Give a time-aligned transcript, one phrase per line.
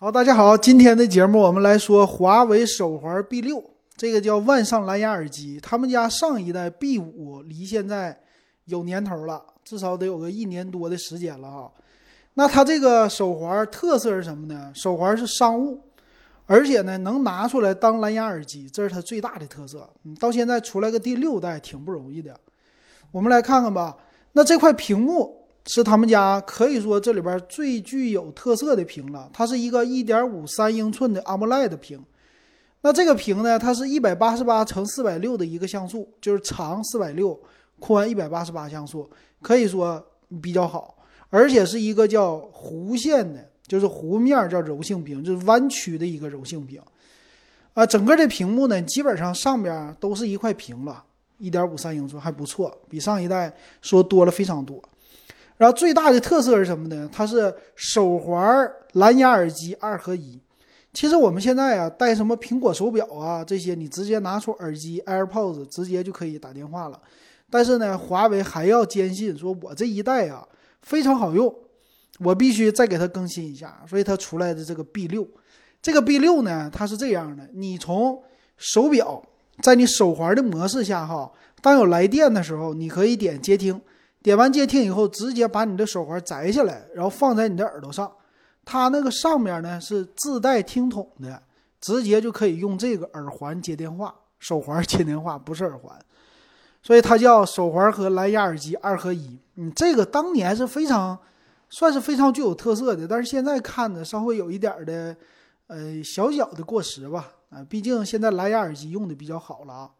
[0.00, 3.60] 好，大家好，今天的节目我们来说华为手环 B 六，
[3.96, 5.58] 这个叫万上蓝牙耳机。
[5.60, 8.16] 他们家上一代 B 五离现在
[8.66, 11.72] 有年头了，至少得有个一年多的时间了哈。
[12.34, 14.70] 那它这个手环特色是什么呢？
[14.72, 15.80] 手环是商务，
[16.46, 19.90] 而且呢能拿出来当蓝牙耳机，这是它最大的特色。
[20.04, 22.38] 嗯，到现在出来个第六代挺不容易的。
[23.10, 23.96] 我们来看看吧。
[24.30, 25.37] 那这块屏幕。
[25.70, 32.02] 是他们家可以说这里边最具有特色的屏了，它是一个一点五三英寸的 AMOLED 屏。
[32.80, 37.38] 那这个屏呢，它是一百八十八乘四百六的一个像素，就是长四百六，
[37.78, 39.08] 宽一百八十八像素，
[39.42, 40.02] 可以说
[40.40, 40.96] 比较好。
[41.28, 46.80] 而且是一个叫弧线的，就是弧面叫柔性屏，就是弯曲的一个柔性屏。
[47.74, 51.04] 啊，整个的屏幕呢，基本上上边都是一块屏了，
[51.36, 54.82] 一点五三英寸还不错，比上一代说多了非常多。
[55.58, 57.08] 然后最大的特色是什么呢？
[57.12, 60.40] 它是手环、蓝牙耳机二合一。
[60.94, 66.98] 其实我们现在啊，戴什么苹果手表啊这些，你直接拿出耳机 AirPods，直接就可以打电话了。
[67.50, 70.46] 但是呢，华为还要坚信，说我这一代啊
[70.82, 71.54] 非常好用，
[72.20, 73.82] 我必须再给它更新一下。
[73.88, 75.26] 所以它出来的这个 B 六，
[75.82, 78.22] 这个 B 六呢，它是这样的：你从
[78.56, 79.22] 手表
[79.60, 83.80] 在你手环的模式下，哈，当有来电的时候，你可以点接听。
[84.28, 88.12] 点完接听以后，直接把你的手环摘下来，然后放在你的耳朵上。
[88.62, 91.42] 它那个上面呢是自带听筒的，
[91.80, 95.98] 直接就可以用这个耳环接电话，手环接电话不是耳环，
[96.82, 99.38] 所以它叫手环和蓝牙耳机二合一。
[99.54, 101.18] 嗯，这个当年是非常
[101.70, 105.16] 算是非常具有特色的，但是现在看着稍微有一点的
[105.68, 107.32] 呃小小的过时吧。
[107.48, 109.90] 啊，毕竟现在蓝牙耳机用的比较好了啊。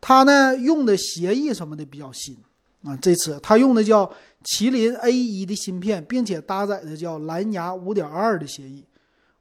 [0.00, 2.38] 它呢用的协议什么的比较新。
[2.84, 4.10] 啊，这次它用的叫
[4.44, 8.84] 麒麟 A 一的芯片，并且搭载的叫蓝牙五点二的协议。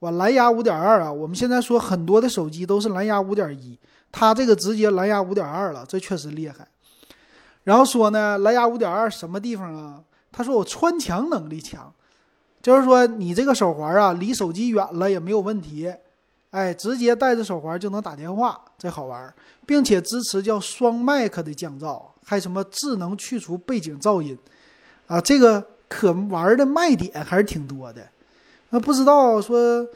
[0.00, 1.10] 哇，蓝牙五点二啊！
[1.10, 3.78] 我们现在说很多的手机都是蓝牙五点一，
[4.12, 6.68] 它这个直接蓝牙五点二了，这确实厉害。
[7.64, 10.02] 然后说呢，蓝牙五点二什么地方啊？
[10.30, 11.90] 他说我穿墙能力强，
[12.62, 15.90] 就是说你这个手环啊，离手机远了也没有问题，
[16.50, 22.02] 哎，直接带着手环就能打电话，这好玩，并且支持叫双麦克的降噪。
[22.28, 24.36] 还什么智能去除背景噪音，
[25.06, 28.04] 啊，这个可玩的卖点还是挺多的。
[28.70, 29.86] 那不知道说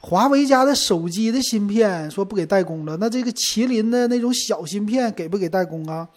[0.00, 6.08] 华为家的手机的芯片说不给代工了，那这个麒麟的那种小芯片给不给代工啊？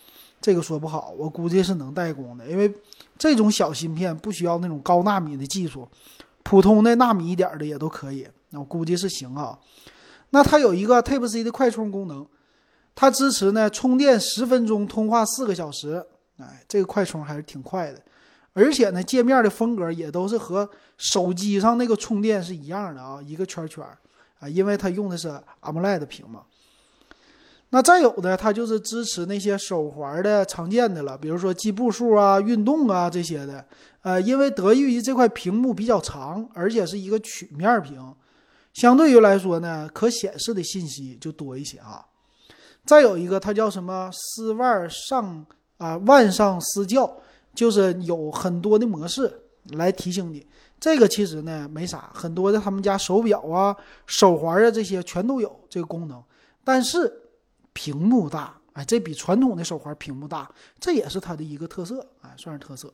[0.41, 2.73] 这个说不好，我估计是能代工的，因为
[3.19, 5.87] 这种小芯片不需要那种高纳米的技术，
[6.41, 8.27] 普通的纳米一点的也都可以。
[8.49, 9.55] 那我估计是行啊。
[10.31, 12.25] 那它有一个 Type C 的快充功能。
[12.95, 16.03] 它支持呢，充电十分钟，通话四个小时。
[16.37, 18.01] 哎，这个快充还是挺快的，
[18.53, 23.81] 而且呢，界面的风格也都是和手机上那个充电是一样的啊，一个圈圈
[24.39, 25.29] 啊，因为它用的是
[25.61, 26.43] AMOLED 屏嘛。
[27.69, 33.65] 那再有的，它就是支持那些手环的常见的了，比如说记步数啊、运动啊这些的。
[34.01, 38.13] 呃，因为得益于这块屏幕比较长，而且是一个曲面屏，
[38.73, 42.05] 相对于来说呢，可显示的信息就多一些啊。
[42.85, 45.45] 再有一个，它叫什么丝万上
[45.77, 47.11] 啊万上私教，
[47.53, 49.41] 就是有很多的模式
[49.71, 50.45] 来提醒你。
[50.79, 53.75] 这个其实呢没啥，很多的他们家手表啊、
[54.05, 56.21] 手环啊这些全都有这个功能。
[56.63, 57.11] 但是
[57.73, 62.93] 屏幕大，哎，这比传统的手环屏幕大，这也是它的一个特色，哎，算是特色。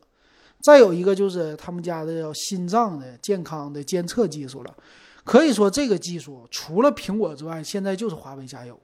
[0.62, 4.74] 再有一个就是他们家的叫心脏的健康的监测技术了，
[5.24, 8.80] 可以说这个技术除了苹果之外，现在就是华为家有。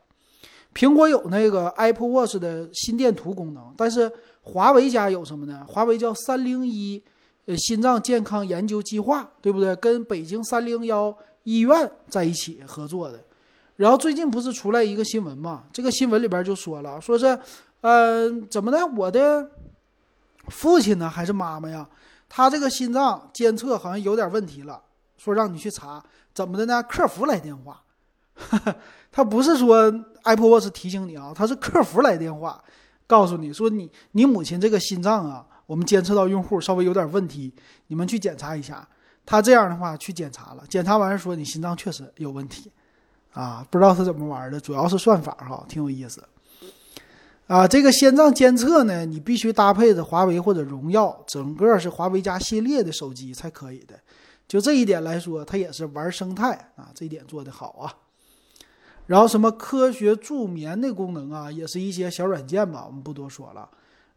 [0.78, 4.12] 苹果有那个 Apple Watch 的心电图功能，但是
[4.44, 5.66] 华为家有什么呢？
[5.68, 7.02] 华为叫三零一，
[7.48, 9.76] 呃，心脏健康研究计划，对不对？
[9.78, 13.20] 跟北京三零幺医院在一起合作的。
[13.78, 15.64] 然后最近不是出来一个新闻嘛？
[15.74, 17.26] 这个新闻里边就说了，说是，
[17.82, 18.86] 呃，怎么的？
[18.86, 19.50] 我的
[20.50, 21.90] 父亲呢，还是妈妈呀？
[22.30, 24.80] 他这个心脏监测好像有点问题了，
[25.18, 26.04] 说让你去查，
[26.36, 26.84] 怎么的呢？
[26.84, 27.82] 客服来电话。
[29.12, 29.92] 他不是说
[30.24, 32.64] Apple Watch 提醒你啊，他是客服来电话，
[33.08, 37.54] 告诉你说你你母亲这个心脏啊，我们监测到用户稍微有点问题，
[37.88, 38.88] 你们去检查一下。
[39.26, 42.72] 他这样的话去检查了，检查完说你心脏确实有问题，
[43.34, 46.24] 啊，不知道是怎么玩的，主要是算法哈，挺有意思。
[47.48, 54.00] 啊，这个心脏监测呢，你必须搭配着华为或者荣耀，整个是华为家系列的手机才可以的。
[54.48, 57.94] 就这一点来说，它也是玩生态啊，这一点做得好啊。
[59.08, 63.68] 然后什么科学助眠的功能啊，也是一些小软件吧，我们不多说了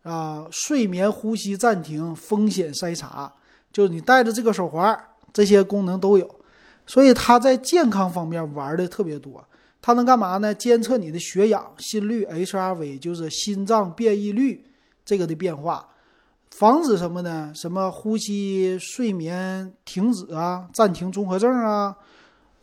[0.02, 0.46] 啊。
[0.50, 3.32] 睡眠呼吸暂停、风险筛查，
[3.72, 4.98] 就是你带着这个手环，
[5.32, 6.28] 这些功能都有。
[6.86, 9.42] 所以它在健康方面玩的特别多。
[9.82, 10.54] 它能干嘛呢？
[10.54, 14.62] 监测你的血氧、心率、HRV，就是心脏变异率
[15.06, 15.88] 这个的变化，
[16.50, 17.50] 防止什么呢？
[17.54, 21.96] 什么呼吸、睡眠停止啊、暂停综合症啊，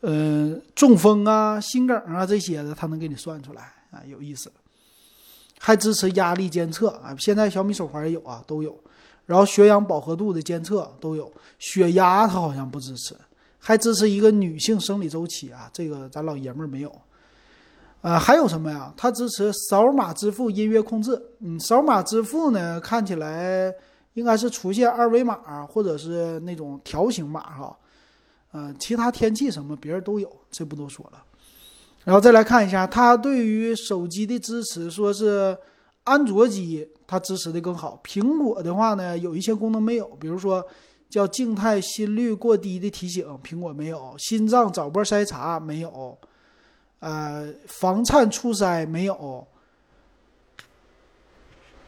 [0.01, 4.51] 呃，中风啊、心梗啊这些的，它能给你算出来啊，有意思。
[5.59, 8.77] 还支持压力监测啊，现在小米手环也有啊，都有。
[9.25, 13.15] 然后血氧饱和度的监测都有，血压它好像不支持，
[13.57, 17.01] 还支持一个女性生理周期啊，这个咱老爷们儿没有。
[18.01, 18.93] 呃，还有什么呀？
[18.95, 21.19] 它支持扫码支付、音乐控制。
[21.39, 23.73] 嗯，扫码支付呢，看起来
[24.13, 27.75] 应该是出现二维码或者是那种条形码哈。
[28.57, 31.23] 呃，其他天气什么别人都有，这不多说了。
[32.03, 35.55] 然后再来看一下，它对于手机的支持，说是
[36.05, 38.01] 安卓机它支持的更好。
[38.03, 40.65] 苹果的话呢，有一些功能没有，比如说
[41.07, 46.17] 叫静态心率过低的提醒，苹果没有；心脏早波筛查没有。
[46.99, 49.45] 呃，房颤促塞没有，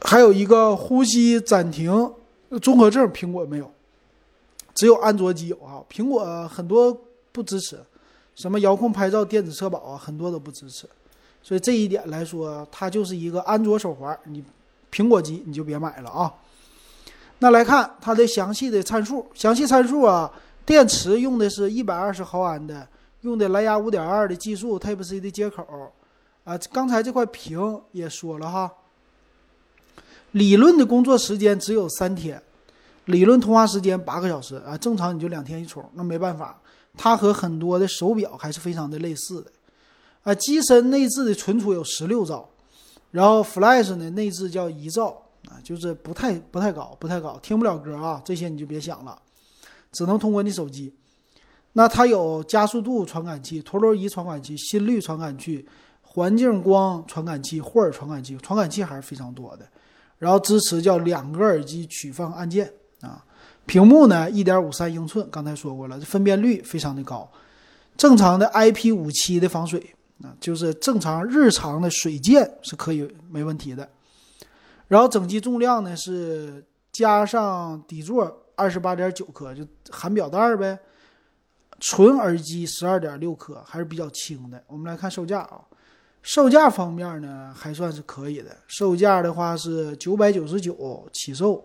[0.01, 2.13] 还有一个呼吸暂停
[2.62, 3.72] 综合症，苹果没有，
[4.80, 5.84] 只有安卓机有啊。
[5.92, 6.98] 苹果很多
[7.34, 7.78] 不支持，
[8.34, 10.88] 什么遥控拍照、电子车保啊，很多都不支持。
[11.44, 14.42] 所以这一点来说，它就是一个安卓手环，你
[14.90, 16.34] 苹果机你就别买了啊。
[17.40, 20.31] 那来看它的详细的参数，详细参数啊，
[20.66, 22.88] 电池用的是一百二十毫安的。
[23.24, 25.92] 用的蓝牙五点二的技术，Type C 的接口，
[26.46, 28.72] 啊，刚才这块屏也说了哈，
[30.32, 32.42] 理论的工作时间只有三天，
[33.10, 36.62] 理论通话时间八个小时啊，正常你就两天一充，那没办法，
[36.96, 39.52] 它和很多的手表还是非常的类似的，
[40.24, 42.48] 啊，机身内置的存储有十六兆，
[43.12, 45.08] 然后 Flash 呢内置叫一兆
[45.50, 49.20] 啊，就是不太不太高，不太高，听不了歌啊，这些你就别想了，
[49.92, 50.94] 只能通过你手机。
[51.74, 55.68] 那它有加速度传感器、陀螺仪传感器、心率传感器、
[56.02, 59.68] 环境光传感器、霍尔传感器，传感器还是非常多的。
[60.18, 62.70] 然后支持叫两个耳机取放按键，
[63.69, 67.31] 屏幕呢一点五三英寸，刚才说过了，分辨率非常的高，
[67.95, 69.94] 正常的 IP 五七的防水
[70.24, 73.88] 啊，就是正常日常的水溅是可以没问题的。
[74.88, 80.80] 然后整机重量呢是加上底座二十八点九克，就含表带呗。
[81.80, 84.63] 纯耳机十二点六克还是比较轻的。
[84.65, 85.62] 我们来看售价啊，
[86.24, 88.57] 售价方面呢还算是可以的。
[88.65, 91.63] 售价的话是九百九十九起售。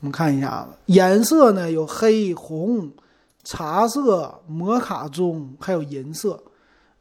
[0.00, 2.90] 我们看一下子，颜色呢有黑、红、
[3.44, 6.42] 茶色、摩卡棕，还有银色。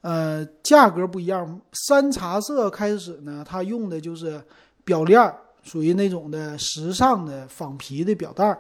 [0.02, 1.60] 呃，价格不一样。
[1.72, 4.42] 山茶色开始呢，它用的就是
[4.84, 8.60] 表链，属于那种的时尚的仿皮的表带儿。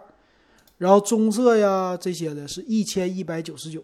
[0.77, 3.83] 然后棕色呀这些的是一千一百九十九，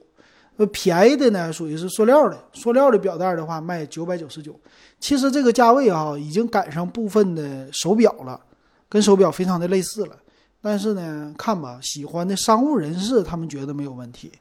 [0.56, 4.58] 呃便宜的呢属于是塑料的，塑料的表带的话卖九百九十九。
[5.02, 8.40] 其实这个价位啊已经赶上部分的手表了，
[8.88, 10.16] 跟手表非常的类似了。
[10.66, 14.32] 但是呢看吧，喜欢的商务人士他们觉得没有问题。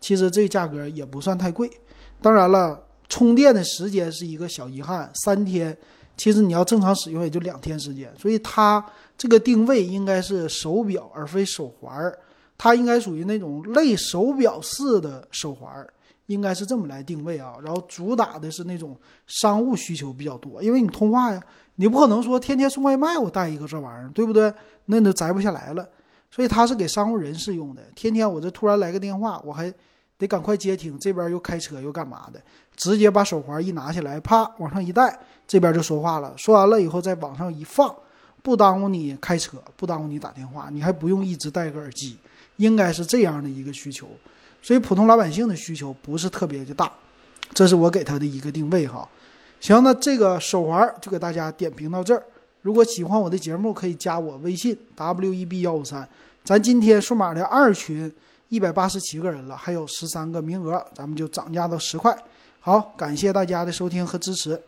[0.00, 1.70] 其实这价格也不算太贵。
[2.20, 5.76] 当然了，充电的时间是一个小遗憾，三天。
[6.16, 8.84] 其实你要正常使用也就两天时间，所以它。
[9.16, 12.16] 这个定位应该是手表而非手环儿，
[12.56, 15.92] 它应该属于那种类手表式的手环儿，
[16.26, 17.54] 应该是这么来定位啊。
[17.60, 21.42] 然后主打的是那种商务需求比较多，因为你通话呀，
[21.80, 24.52] 你不可能说天天送外卖我带一个这玩意儿，对不对？
[24.86, 25.88] 那都摘不下来了。
[26.28, 27.82] 所以它是给商务人士用的。
[27.94, 29.72] 天天我这突然来个电话，我还
[30.18, 32.42] 得赶快接听，这边又开车又干嘛的，
[32.74, 36.34] 直接把手环一拿起来，啪往上一戴，这边就说话了。
[36.36, 37.94] 说完了以后再往上一放。
[38.40, 42.16] 不耽误你开车，不耽误你打电话，你还不用一直戴个耳机，
[42.56, 44.08] 应该是这样的一个需求。
[44.62, 46.90] 所以普通老百姓的需求不是特别的大，
[47.52, 49.06] 这是我给他的一个定位哈。
[49.60, 52.22] 行，那这个手环就给大家点评到这儿。
[52.62, 56.06] 如果喜欢我的节目，可以加我微信 w e b 幺五三。
[56.44, 58.12] 咱今天数码的二群
[58.48, 62.16] 一百八十七个人了，还有十三个名额，咱们就涨价到十块。
[62.60, 64.60] 好，感谢大家的收听和支持。